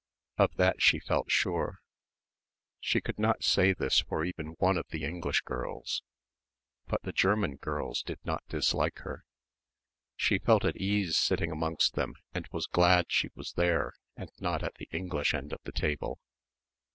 Of 0.39 0.55
that 0.55 0.81
she 0.81 0.97
felt 0.97 1.29
sure. 1.29 1.77
She 2.79 3.01
could 3.01 3.19
not 3.19 3.43
say 3.43 3.71
this 3.71 3.99
for 3.99 4.25
even 4.25 4.55
one 4.57 4.75
of 4.79 4.87
the 4.89 5.05
English 5.05 5.41
girls. 5.41 6.01
But 6.87 7.03
the 7.03 7.11
German 7.11 7.57
girls 7.57 8.01
did 8.01 8.17
not 8.25 8.43
dislike 8.47 8.97
her. 9.03 9.25
She 10.15 10.39
felt 10.39 10.65
at 10.65 10.75
ease 10.77 11.17
sitting 11.17 11.51
amongst 11.51 11.93
them 11.93 12.15
and 12.33 12.47
was 12.51 12.65
glad 12.65 13.11
she 13.11 13.29
was 13.35 13.53
there 13.53 13.93
and 14.17 14.31
not 14.39 14.63
at 14.63 14.73
the 14.79 14.89
English 14.91 15.35
end 15.35 15.53
of 15.53 15.59
the 15.65 15.71
table. 15.71 16.19